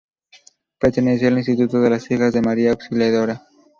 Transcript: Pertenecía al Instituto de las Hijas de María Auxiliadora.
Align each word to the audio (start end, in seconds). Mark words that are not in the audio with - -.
Pertenecía 0.79 1.27
al 1.27 1.37
Instituto 1.37 1.79
de 1.79 1.91
las 1.91 2.09
Hijas 2.09 2.33
de 2.33 2.41
María 2.41 2.71
Auxiliadora. 2.71 3.43